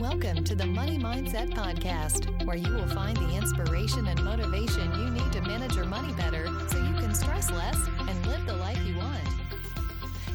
[0.00, 5.10] Welcome to the Money Mindset Podcast, where you will find the inspiration and motivation you
[5.10, 7.76] need to manage your money better so you can stress less
[8.08, 9.20] and live the life you want.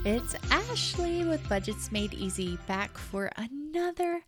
[0.06, 4.22] It's Ashley with Budgets Made Easy back for another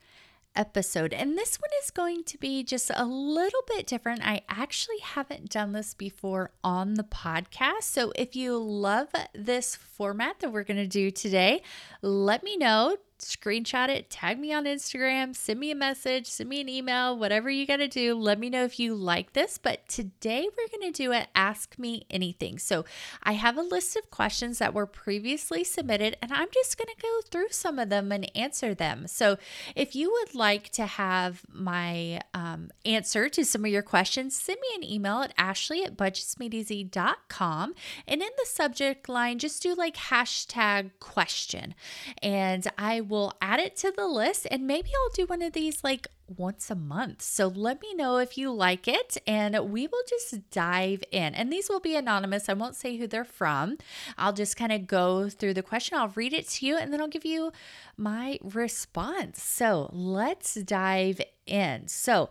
[0.55, 1.13] episode.
[1.13, 4.27] And this one is going to be just a little bit different.
[4.27, 7.83] I actually haven't done this before on the podcast.
[7.83, 11.61] So if you love this format that we're going to do today,
[12.01, 16.61] let me know screenshot it, tag me on Instagram, send me a message, send me
[16.61, 18.13] an email, whatever you got to do.
[18.15, 19.57] Let me know if you like this.
[19.57, 22.59] But today we're going to do it Ask Me Anything.
[22.59, 22.85] So
[23.23, 27.01] I have a list of questions that were previously submitted, and I'm just going to
[27.01, 29.07] go through some of them and answer them.
[29.07, 29.37] So
[29.75, 34.59] if you would like to have my um, answer to some of your questions, send
[34.61, 37.73] me an email at ashley at budgetsmadeeasy.com.
[38.07, 41.73] And in the subject line, just do like hashtag question.
[42.21, 45.83] And I will add it to the list and maybe I'll do one of these
[45.83, 47.21] like once a month.
[47.21, 51.33] So let me know if you like it and we will just dive in.
[51.33, 52.49] And these will be anonymous.
[52.49, 53.77] I won't say who they're from.
[54.17, 55.97] I'll just kind of go through the question.
[55.97, 57.51] I'll read it to you and then I'll give you
[57.95, 59.41] my response.
[59.41, 61.87] So let's dive in.
[61.87, 62.29] So,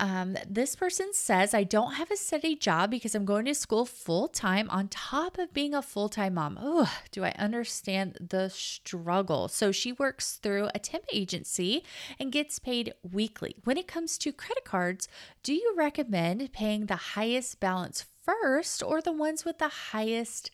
[0.00, 3.84] um, this person says, I don't have a steady job because I'm going to school
[3.84, 6.58] full time on top of being a full time mom.
[6.60, 9.48] Oh, do I understand the struggle?
[9.48, 11.84] So she works through a temp agency
[12.18, 13.56] and gets paid weekly.
[13.64, 15.06] When it comes to credit cards,
[15.42, 20.50] do you recommend paying the highest balance first or the ones with the highest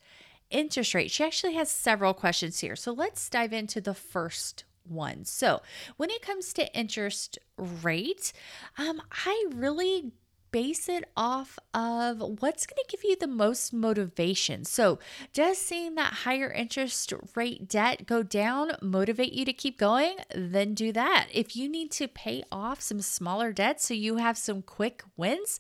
[0.50, 1.12] interest rate?
[1.12, 2.74] She actually has several questions here.
[2.74, 5.24] So let's dive into the first one.
[5.24, 5.62] So,
[5.96, 8.32] when it comes to interest rate,
[8.78, 10.12] um, I really
[10.52, 14.64] base it off of what's going to give you the most motivation.
[14.64, 14.98] So,
[15.34, 20.16] does seeing that higher interest rate debt go down motivate you to keep going?
[20.34, 21.28] Then do that.
[21.32, 25.58] If you need to pay off some smaller debts so you have some quick wins,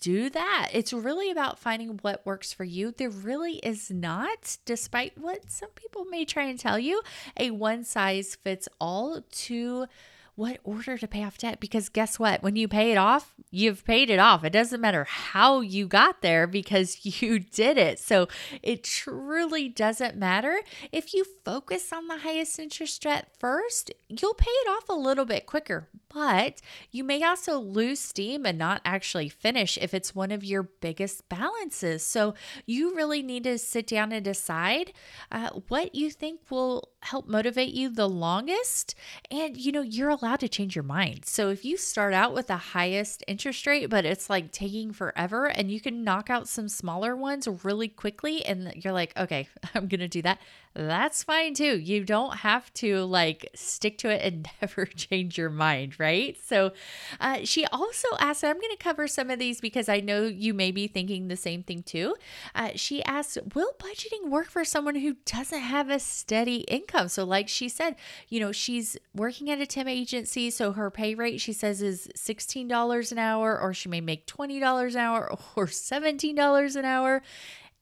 [0.00, 0.70] do that.
[0.72, 2.92] It's really about finding what works for you.
[2.92, 7.02] There really is not, despite what some people may try and tell you,
[7.36, 9.86] a one size fits all to
[10.34, 11.60] what order to pay off debt.
[11.60, 12.42] Because guess what?
[12.42, 14.44] When you pay it off you've paid it off.
[14.44, 17.98] It doesn't matter how you got there because you did it.
[17.98, 18.28] So
[18.62, 20.60] it truly doesn't matter.
[20.92, 25.24] If you focus on the highest interest debt first you'll pay it off a little
[25.24, 26.60] bit quicker but
[26.90, 31.28] you may also lose steam and not actually finish if it's one of your biggest
[31.28, 32.02] balances.
[32.02, 32.34] So
[32.66, 34.92] you really need to sit down and decide
[35.30, 38.94] uh, what you think will help motivate you the longest.
[39.30, 41.24] And you know you're allowed to change your mind.
[41.26, 45.46] So if you start out with the highest interest rate, but it's like taking forever
[45.46, 49.88] and you can knock out some smaller ones really quickly and you're like, okay, I'm
[49.88, 50.38] going to do that
[50.74, 51.78] that's fine too.
[51.78, 56.36] You don't have to like stick to it and never change your mind, right?
[56.44, 56.72] So
[57.20, 60.54] uh, she also asked, I'm going to cover some of these because I know you
[60.54, 62.14] may be thinking the same thing too.
[62.54, 67.08] Uh, she asked, Will budgeting work for someone who doesn't have a steady income?
[67.08, 67.96] So, like she said,
[68.28, 70.50] you know, she's working at a temp agency.
[70.50, 74.94] So her pay rate, she says, is $16 an hour, or she may make $20
[74.94, 77.22] an hour or $17 an hour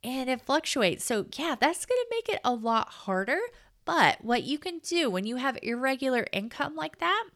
[0.02, 1.04] and it fluctuates.
[1.04, 3.38] So, yeah, that's going to make it a lot harder.
[3.84, 7.26] But what you can do when you have irregular income like that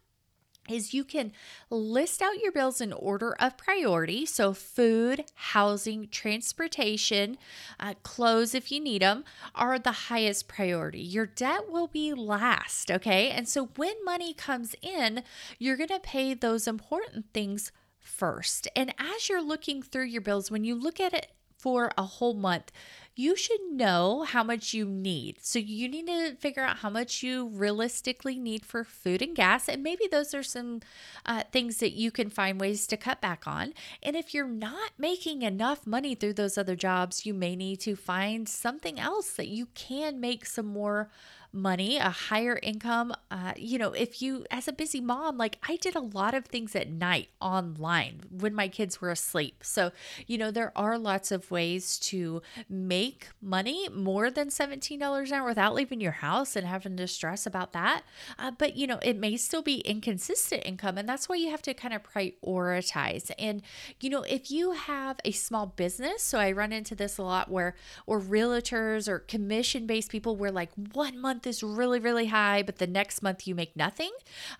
[0.69, 1.32] is you can
[1.69, 4.26] list out your bills in order of priority.
[4.26, 7.38] So, food, housing, transportation,
[7.78, 11.00] uh, clothes if you need them are the highest priority.
[11.00, 13.31] Your debt will be last, okay?
[13.31, 15.22] And so, when money comes in,
[15.59, 18.69] you're going to pay those important things first.
[18.77, 22.34] And as you're looking through your bills, when you look at it for a whole
[22.34, 22.72] month,
[23.15, 25.37] you should know how much you need.
[25.43, 29.69] So you need to figure out how much you realistically need for food and gas.
[29.69, 30.81] And maybe those are some
[31.26, 33.75] uh, things that you can find ways to cut back on.
[34.03, 37.94] And if you're not making enough money through those other jobs, you may need to
[37.94, 41.10] find something else that you can make some more
[41.53, 43.15] money, a higher income.
[43.31, 46.47] Uh, you know, if you, as a busy mom, like I did a lot of
[46.47, 49.63] things at night online when my kids were asleep.
[49.63, 49.93] So,
[50.27, 55.47] you know, there are lots of ways to make money more than $17 an hour
[55.47, 58.03] without leaving your house and having to stress about that.
[58.39, 60.99] Uh, but, you know, it may still be inconsistent income.
[60.99, 63.31] And that's why you have to kind of prioritize.
[63.39, 63.63] And,
[64.01, 67.51] you know, if you have a small business, so I run into this a lot
[67.51, 67.75] where,
[68.07, 72.63] or realtors or commission based people where like one month month is really, really high,
[72.63, 74.10] but the next month you make nothing.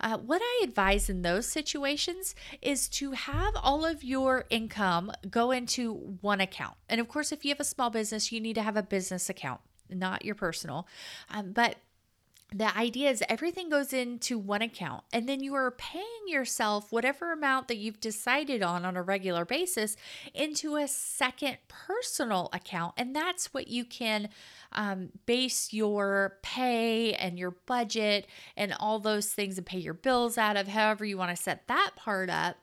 [0.01, 5.51] Uh, what I advise in those situations is to have all of your income go
[5.51, 5.93] into
[6.23, 6.77] one account.
[6.89, 9.29] And of course, if you have a small business, you need to have a business
[9.29, 9.61] account,
[9.91, 10.89] not your personal.
[11.29, 11.77] Um, but
[12.55, 17.33] the idea is everything goes into one account and then you are paying yourself whatever
[17.33, 19.97] amount that you've decided on on a regular basis
[20.35, 24.29] into a second personal account and that's what you can
[24.73, 28.27] um, base your pay and your budget
[28.57, 31.67] and all those things and pay your bills out of however you want to set
[31.69, 32.57] that part up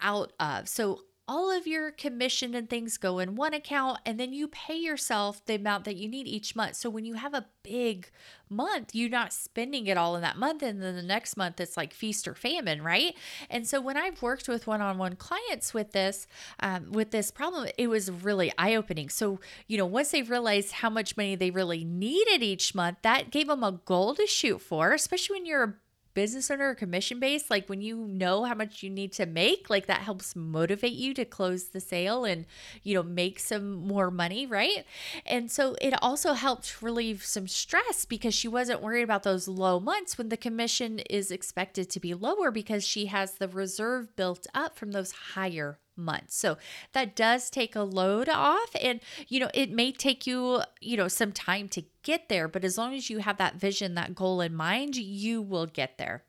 [0.00, 0.68] out of.
[0.68, 4.76] So all of your commission and things go in one account and then you pay
[4.76, 6.76] yourself the amount that you need each month.
[6.76, 8.10] So when you have a big
[8.50, 11.78] month, you're not spending it all in that month and then the next month it's
[11.78, 13.14] like feast or famine, right?
[13.48, 16.26] And so when I've worked with one-on-one clients with this
[16.60, 19.08] um, with this problem, it was really eye-opening.
[19.08, 23.30] So, you know, once they realized how much money they really needed each month, that
[23.30, 25.74] gave them a goal to shoot for, especially when you're a
[26.14, 29.68] business owner or commission based, like when you know how much you need to make,
[29.68, 32.46] like that helps motivate you to close the sale and,
[32.82, 34.84] you know, make some more money, right?
[35.26, 39.80] And so it also helped relieve some stress because she wasn't worried about those low
[39.80, 44.46] months when the commission is expected to be lower because she has the reserve built
[44.54, 46.36] up from those higher months.
[46.36, 46.58] So
[46.92, 51.08] that does take a load off and you know it may take you you know
[51.08, 54.40] some time to get there but as long as you have that vision that goal
[54.40, 56.24] in mind you will get there.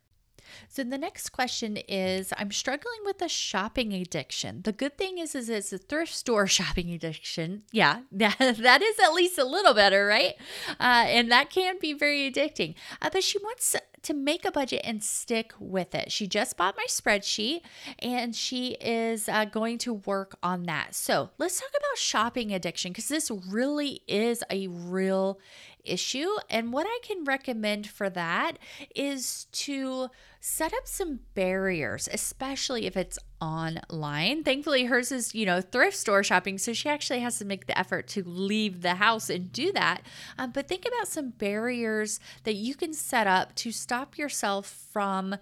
[0.67, 4.61] So the next question is I'm struggling with a shopping addiction.
[4.63, 7.63] The good thing is is it's a thrift store shopping addiction.
[7.71, 10.35] Yeah, that, that is at least a little better, right?
[10.79, 12.75] Uh, and that can be very addicting.
[13.01, 13.75] Uh, but she wants
[14.05, 16.11] to make a budget and stick with it.
[16.11, 17.61] She just bought my spreadsheet
[17.99, 20.95] and she is uh, going to work on that.
[20.95, 25.39] So let's talk about shopping addiction because this really is a real
[25.83, 26.29] issue.
[26.49, 28.57] And what I can recommend for that
[28.95, 30.09] is to
[30.39, 34.43] set up some barriers, especially if it's online.
[34.43, 36.57] Thankfully, hers is, you know, thrift store shopping.
[36.57, 40.01] So she actually has to make the effort to leave the house and do that.
[40.37, 45.35] Um, but think about some barriers that you can set up to stop yourself from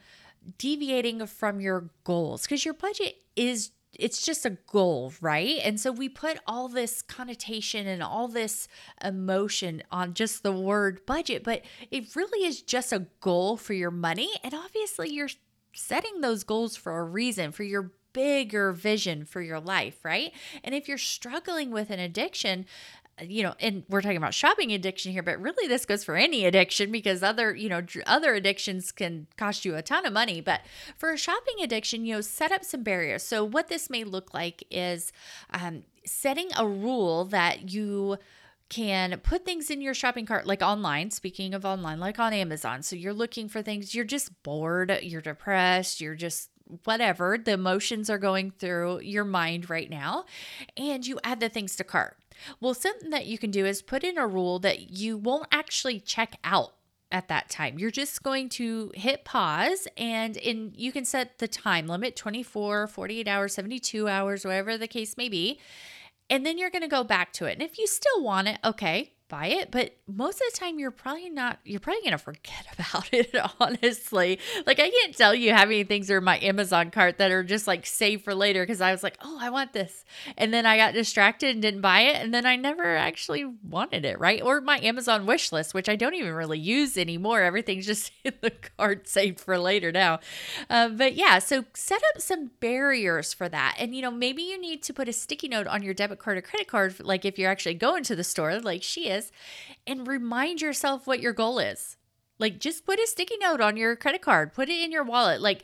[0.57, 5.59] deviating from your goals because your budget is it's just a goal, right?
[5.63, 8.67] And so we put all this connotation and all this
[9.03, 11.61] emotion on just the word budget, but
[11.91, 14.29] it really is just a goal for your money.
[14.43, 15.29] And obviously, you're
[15.73, 20.31] setting those goals for a reason, for your bigger vision for your life, right?
[20.63, 22.65] And if you're struggling with an addiction,
[23.21, 26.45] you know, and we're talking about shopping addiction here, but really this goes for any
[26.45, 30.41] addiction because other, you know, other addictions can cost you a ton of money.
[30.41, 30.61] But
[30.97, 33.23] for a shopping addiction, you know, set up some barriers.
[33.23, 35.11] So what this may look like is
[35.51, 38.17] um, setting a rule that you
[38.73, 42.81] can put things in your shopping cart like online speaking of online like on amazon
[42.81, 46.49] so you're looking for things you're just bored you're depressed you're just
[46.85, 50.25] whatever the emotions are going through your mind right now
[50.77, 52.17] and you add the things to cart
[52.59, 55.99] well, something that you can do is put in a rule that you won't actually
[55.99, 56.73] check out
[57.11, 57.77] at that time.
[57.77, 62.87] You're just going to hit pause and in you can set the time limit 24,
[62.87, 65.59] 48 hours, 72 hours, whatever the case may be.
[66.33, 67.53] And then you're going to go back to it.
[67.53, 70.91] And if you still want it, okay, buy it, but most of the time you're
[70.91, 74.37] probably not you're probably going to forget about it honestly.
[74.67, 77.43] Like I can't tell you how many things are in my Amazon cart that are
[77.43, 80.05] just like saved for later cuz I was like, "Oh, I want this."
[80.37, 84.05] And then I got distracted and didn't buy it and then I never actually wanted
[84.05, 84.39] it, right?
[84.39, 87.41] Or my Amazon wish list, which I don't even really use anymore.
[87.41, 90.19] Everything's just in the cart saved for later now.
[90.69, 93.77] Um, but yeah, so set up some barriers for that.
[93.79, 96.37] And you know, maybe you need to put a sticky note on your debit card
[96.37, 99.22] or credit card like if you're actually going to the store like she is
[99.85, 101.97] and remind yourself what your goal is.
[102.39, 105.41] Like just put a sticky note on your credit card, put it in your wallet.
[105.41, 105.63] Like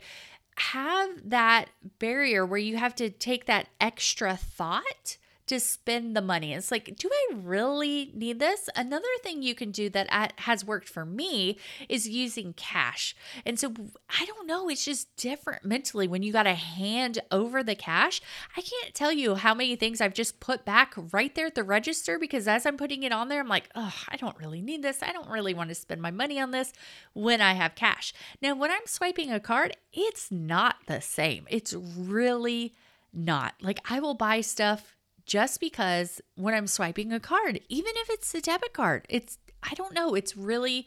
[0.56, 1.66] have that
[1.98, 5.16] barrier where you have to take that extra thought
[5.50, 6.54] to spend the money.
[6.54, 8.68] It's like, do I really need this?
[8.76, 13.16] Another thing you can do that has worked for me is using cash.
[13.44, 13.74] And so
[14.08, 18.22] I don't know, it's just different mentally when you got to hand over the cash.
[18.56, 21.64] I can't tell you how many things I've just put back right there at the
[21.64, 24.82] register because as I'm putting it on there, I'm like, oh, I don't really need
[24.82, 25.02] this.
[25.02, 26.72] I don't really want to spend my money on this
[27.12, 28.14] when I have cash.
[28.40, 31.48] Now, when I'm swiping a card, it's not the same.
[31.50, 32.72] It's really
[33.12, 33.54] not.
[33.60, 38.34] Like I will buy stuff just because when I'm swiping a card, even if it's
[38.34, 40.86] a debit card, it's, I don't know, it's really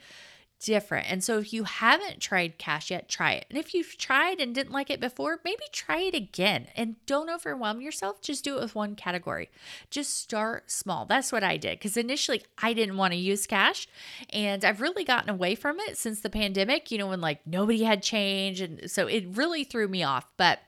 [0.64, 1.12] different.
[1.12, 3.46] And so if you haven't tried cash yet, try it.
[3.50, 7.30] And if you've tried and didn't like it before, maybe try it again and don't
[7.30, 8.22] overwhelm yourself.
[8.22, 9.50] Just do it with one category.
[9.90, 11.06] Just start small.
[11.06, 13.88] That's what I did because initially I didn't want to use cash
[14.32, 17.84] and I've really gotten away from it since the pandemic, you know, when like nobody
[17.84, 18.62] had change.
[18.62, 20.26] And so it really threw me off.
[20.38, 20.60] But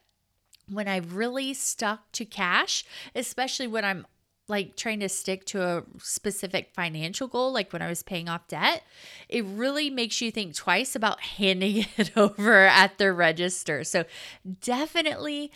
[0.69, 4.05] when I've really stuck to cash, especially when I'm
[4.48, 8.48] like trying to stick to a specific financial goal, like when I was paying off
[8.48, 8.84] debt,
[9.27, 13.84] it really makes you think twice about handing it over at the register.
[13.84, 14.05] So
[14.62, 15.51] definitely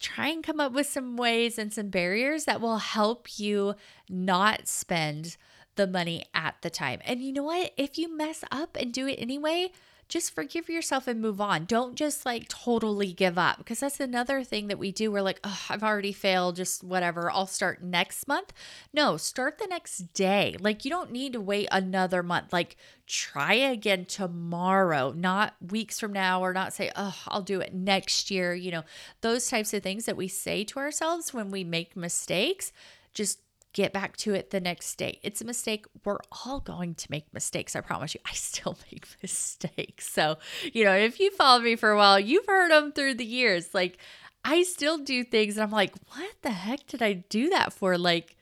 [0.00, 3.74] try and come up with some ways and some barriers that will help you
[4.08, 5.36] not spend
[5.76, 7.00] the money at the time.
[7.04, 7.72] And you know what?
[7.76, 9.70] If you mess up and do it anyway,
[10.08, 11.64] just forgive yourself and move on.
[11.64, 15.10] Don't just like totally give up because that's another thing that we do.
[15.10, 17.30] We're like, oh, I've already failed, just whatever.
[17.30, 18.52] I'll start next month.
[18.92, 20.56] No, start the next day.
[20.60, 22.52] Like, you don't need to wait another month.
[22.52, 27.74] Like, try again tomorrow, not weeks from now, or not say, oh, I'll do it
[27.74, 28.54] next year.
[28.54, 28.84] You know,
[29.22, 32.72] those types of things that we say to ourselves when we make mistakes.
[33.12, 33.40] Just
[33.76, 35.20] get back to it the next day.
[35.22, 35.84] It's a mistake.
[36.02, 37.76] We're all going to make mistakes.
[37.76, 38.20] I promise you.
[38.24, 40.08] I still make mistakes.
[40.08, 40.38] So,
[40.72, 43.74] you know, if you follow me for a while, you've heard them through the years.
[43.74, 43.98] Like,
[44.42, 47.98] I still do things and I'm like, what the heck did I do that for?
[47.98, 48.36] Like,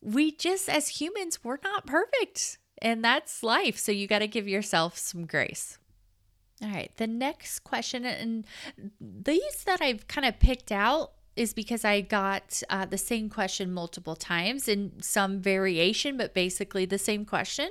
[0.00, 2.58] we just, as humans, we're not perfect.
[2.80, 3.76] And that's life.
[3.78, 5.78] So you got to give yourself some grace.
[6.62, 6.92] All right.
[6.96, 8.46] The next question, and
[9.00, 13.72] these that I've kind of picked out is because I got uh, the same question
[13.72, 17.70] multiple times in some variation, but basically the same question.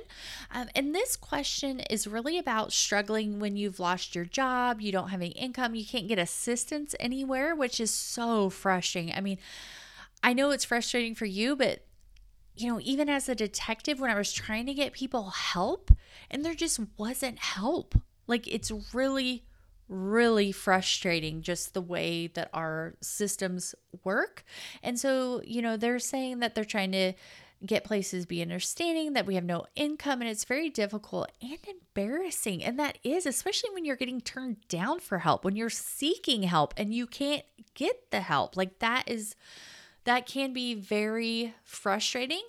[0.52, 5.08] Um, and this question is really about struggling when you've lost your job, you don't
[5.08, 9.12] have any income, you can't get assistance anywhere, which is so frustrating.
[9.12, 9.38] I mean,
[10.22, 11.82] I know it's frustrating for you, but
[12.54, 15.90] you know, even as a detective, when I was trying to get people help
[16.30, 17.94] and there just wasn't help,
[18.26, 19.44] like it's really
[19.88, 23.74] really frustrating just the way that our systems
[24.04, 24.44] work.
[24.82, 27.12] And so, you know, they're saying that they're trying to
[27.64, 32.62] get places be understanding that we have no income and it's very difficult and embarrassing.
[32.62, 36.74] And that is especially when you're getting turned down for help when you're seeking help
[36.76, 38.56] and you can't get the help.
[38.56, 39.34] Like that is
[40.04, 42.42] that can be very frustrating.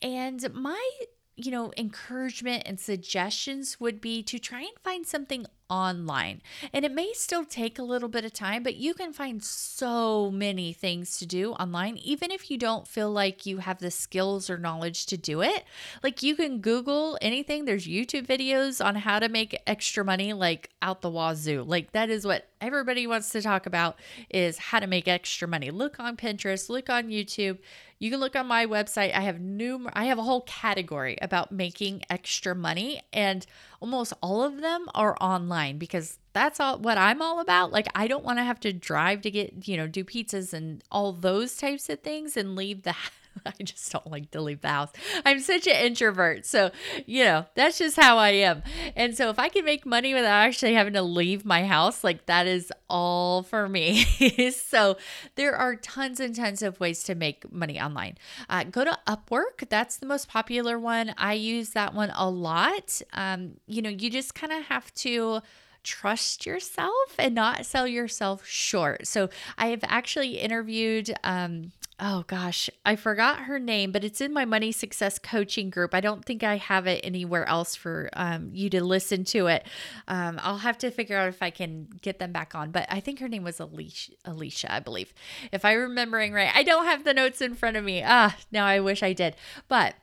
[0.00, 0.90] And my
[1.36, 6.42] you know encouragement and suggestions would be to try and find something online.
[6.72, 10.30] And it may still take a little bit of time, but you can find so
[10.30, 14.50] many things to do online, even if you don't feel like you have the skills
[14.50, 15.64] or knowledge to do it.
[16.02, 20.70] Like you can Google anything, there's YouTube videos on how to make extra money, like
[20.82, 21.64] out the wazoo.
[21.64, 23.98] Like that is what everybody wants to talk about
[24.30, 25.70] is how to make extra money.
[25.70, 27.58] Look on Pinterest, look on YouTube.
[27.98, 29.14] You can look on my website.
[29.14, 33.46] I have new I have a whole category about making extra money and
[33.84, 37.70] almost all of them are online because that's all what I'm all about.
[37.70, 40.82] Like I don't want to have to drive to get, you know, do pizzas and
[40.90, 42.94] all those types of things and leave the
[43.46, 44.90] I just don't like to leave the house.
[45.24, 46.46] I'm such an introvert.
[46.46, 46.70] So,
[47.06, 48.62] you know, that's just how I am.
[48.96, 52.26] And so, if I can make money without actually having to leave my house, like
[52.26, 54.04] that is all for me.
[54.50, 54.96] so,
[55.34, 58.18] there are tons and tons of ways to make money online.
[58.48, 59.68] Uh, go to Upwork.
[59.68, 61.14] That's the most popular one.
[61.18, 63.00] I use that one a lot.
[63.12, 65.42] Um, you know, you just kind of have to
[65.84, 69.06] trust yourself and not sell yourself short.
[69.06, 74.32] So I have actually interviewed um, oh gosh, I forgot her name, but it's in
[74.32, 75.94] my money success coaching group.
[75.94, 79.66] I don't think I have it anywhere else for um, you to listen to it.
[80.08, 83.00] Um, I'll have to figure out if I can get them back on, but I
[83.00, 85.14] think her name was Alicia, Alicia, I believe,
[85.52, 86.50] if I'm remembering right.
[86.54, 88.02] I don't have the notes in front of me.
[88.04, 89.36] Ah, now I wish I did,
[89.68, 89.94] but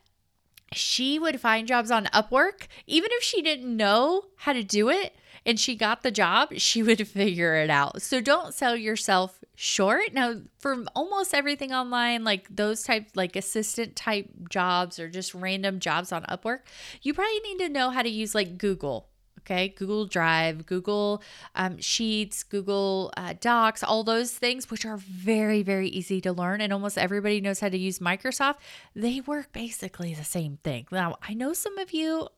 [0.72, 5.14] she would find jobs on Upwork, even if she didn't know how to do it
[5.44, 8.02] and she got the job, she would figure it out.
[8.02, 10.12] So don't sell yourself short.
[10.12, 15.80] Now, for almost everything online, like those type, like assistant type jobs or just random
[15.80, 16.60] jobs on Upwork,
[17.02, 19.08] you probably need to know how to use like Google.
[19.40, 21.20] Okay, Google Drive, Google
[21.56, 26.60] um, Sheets, Google uh, Docs, all those things, which are very, very easy to learn.
[26.60, 28.58] And almost everybody knows how to use Microsoft.
[28.94, 30.86] They work basically the same thing.
[30.92, 32.28] Now, I know some of you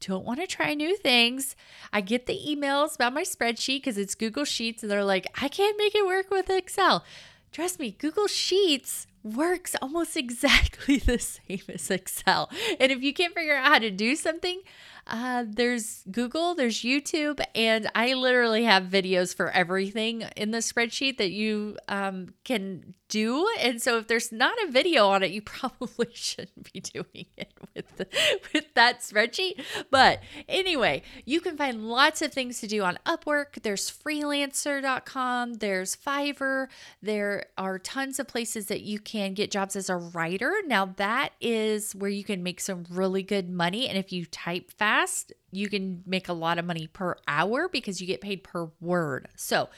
[0.00, 1.54] don't want to try new things.
[1.92, 5.48] I get the emails about my spreadsheet because it's Google Sheets and they're like, I
[5.48, 7.04] can't make it work with Excel.
[7.52, 12.50] Trust me, Google Sheets works almost exactly the same as Excel.
[12.78, 14.62] And if you can't figure out how to do something,
[15.10, 21.18] uh, there's Google, there's YouTube, and I literally have videos for everything in the spreadsheet
[21.18, 23.48] that you um, can do.
[23.58, 27.52] And so if there's not a video on it, you probably shouldn't be doing it
[27.74, 28.06] with the,
[28.54, 29.62] with that spreadsheet.
[29.90, 33.62] But anyway, you can find lots of things to do on Upwork.
[33.62, 36.68] There's freelancer.com, there's Fiverr,
[37.02, 40.54] there are tons of places that you can get jobs as a writer.
[40.66, 44.70] Now that is where you can make some really good money and if you type
[44.70, 48.44] fast podcast, you can make a lot of money per hour because you get paid
[48.44, 49.28] per word.
[49.36, 49.68] So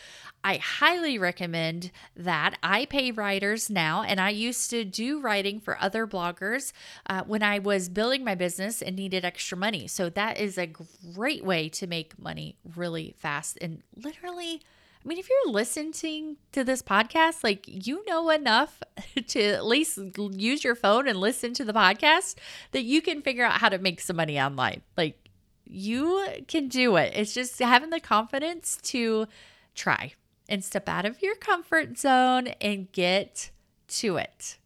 [0.44, 2.58] I highly recommend that.
[2.62, 6.72] I pay writers now, and I used to do writing for other bloggers
[7.08, 9.86] uh, when I was building my business and needed extra money.
[9.86, 10.70] So that is a
[11.14, 14.62] great way to make money really fast and literally
[15.04, 18.80] I mean, if you're listening to this podcast, like you know enough
[19.28, 22.36] to at least use your phone and listen to the podcast
[22.70, 24.82] that you can figure out how to make some money online.
[24.96, 25.28] Like
[25.66, 27.12] you can do it.
[27.16, 29.26] It's just having the confidence to
[29.74, 30.12] try
[30.48, 33.50] and step out of your comfort zone and get
[33.88, 34.58] to it.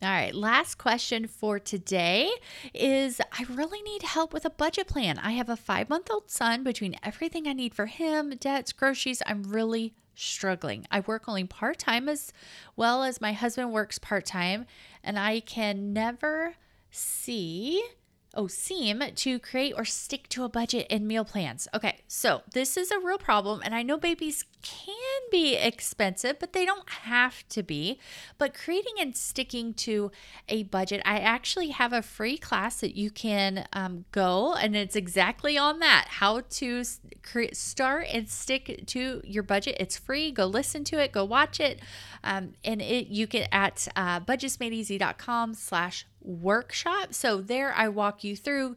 [0.00, 2.30] All right, last question for today
[2.72, 5.18] is I really need help with a budget plan.
[5.18, 6.62] I have a five month old son.
[6.62, 10.86] Between everything I need for him, debts, groceries, I'm really struggling.
[10.92, 12.32] I work only part time as
[12.76, 14.66] well as my husband works part time,
[15.02, 16.54] and I can never
[16.92, 17.82] see
[18.34, 21.66] oh, seem to create or stick to a budget and meal plans.
[21.74, 24.94] Okay, so this is a real problem, and I know babies can
[25.30, 27.98] be expensive, but they don't have to be.
[28.36, 30.10] But creating and sticking to
[30.48, 34.96] a budget, I actually have a free class that you can um, go, and it's
[34.96, 36.84] exactly on that how to
[37.22, 39.76] create, start and stick to your budget.
[39.80, 40.30] It's free.
[40.30, 41.80] Go listen to it, go watch it.
[42.24, 47.14] Um, and it you get at uh, budgetsmadeeasy.com slash workshop.
[47.14, 48.76] So there I walk you through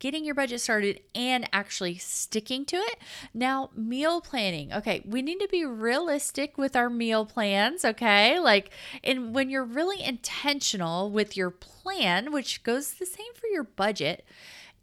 [0.00, 2.96] getting your budget started and actually sticking to it.
[3.34, 4.72] Now, meal planning.
[4.72, 8.40] Okay, we need to be realistic with our meal plans, okay?
[8.40, 8.70] Like
[9.04, 14.24] and when you're really intentional with your plan, which goes the same for your budget,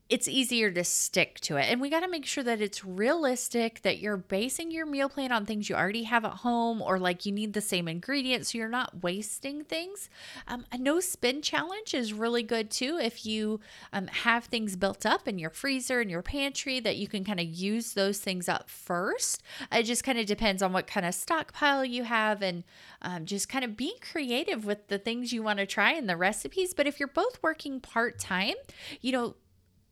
[0.09, 1.65] it's easier to stick to it.
[1.69, 5.31] And we got to make sure that it's realistic, that you're basing your meal plan
[5.31, 8.57] on things you already have at home or like you need the same ingredients so
[8.57, 10.09] you're not wasting things.
[10.47, 13.59] Um, a no spend challenge is really good too if you
[13.91, 17.39] um, have things built up in your freezer and your pantry that you can kind
[17.39, 19.43] of use those things up first.
[19.71, 22.63] It just kind of depends on what kind of stockpile you have and
[23.01, 26.15] um, just kind of being creative with the things you want to try and the
[26.15, 26.73] recipes.
[26.73, 28.55] But if you're both working part time,
[29.01, 29.35] you know,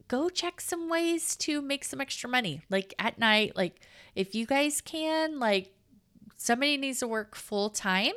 [0.08, 2.62] go check some ways to make some extra money.
[2.70, 3.80] Like at night, like
[4.16, 5.72] if you guys can, like
[6.38, 8.14] somebody needs to work full time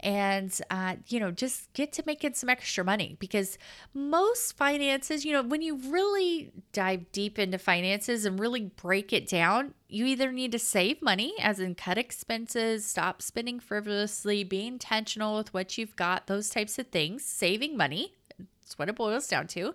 [0.00, 3.58] and uh, you know just get to making some extra money because
[3.92, 9.28] most finances you know when you really dive deep into finances and really break it
[9.28, 14.66] down you either need to save money as in cut expenses stop spending frivolously be
[14.66, 19.28] intentional with what you've got those types of things saving money that's what it boils
[19.28, 19.74] down to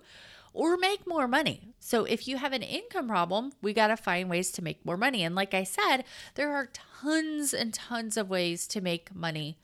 [0.54, 1.74] or make more money.
[1.80, 4.96] So if you have an income problem, we got to find ways to make more
[4.96, 5.24] money.
[5.24, 6.68] And like I said, there are
[7.00, 9.58] tons and tons of ways to make money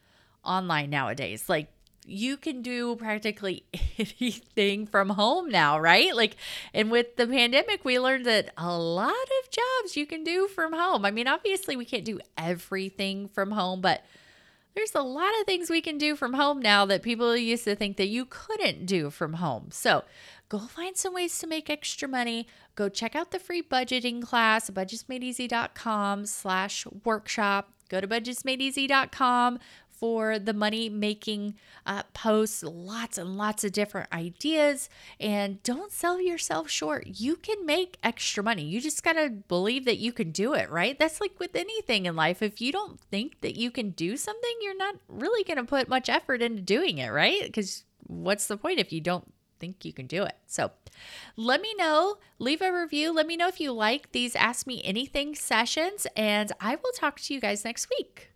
[0.44, 1.48] online nowadays.
[1.48, 1.68] Like
[2.08, 3.64] you can do practically
[3.98, 6.16] anything from home now, right?
[6.16, 6.36] Like,
[6.72, 10.72] and with the pandemic, we learned that a lot of jobs you can do from
[10.72, 11.04] home.
[11.04, 14.02] I mean, obviously, we can't do everything from home, but
[14.78, 17.74] there's a lot of things we can do from home now that people used to
[17.74, 19.70] think that you couldn't do from home.
[19.72, 20.04] So
[20.48, 22.46] go find some ways to make extra money.
[22.76, 27.72] Go check out the free budgeting class, budgetsmadeeasy.com slash workshop.
[27.88, 29.58] Go to budgetsmadeeasy.com
[29.98, 31.54] for the money making
[31.86, 34.88] uh, posts, lots and lots of different ideas.
[35.18, 37.06] And don't sell yourself short.
[37.06, 38.64] You can make extra money.
[38.64, 40.98] You just got to believe that you can do it, right?
[40.98, 42.42] That's like with anything in life.
[42.42, 45.88] If you don't think that you can do something, you're not really going to put
[45.88, 47.42] much effort into doing it, right?
[47.42, 50.36] Because what's the point if you don't think you can do it.
[50.46, 50.70] So
[51.36, 53.12] let me know, leave a review.
[53.12, 57.20] Let me know if you like these Ask Me Anything sessions, and I will talk
[57.20, 58.32] to you guys next week.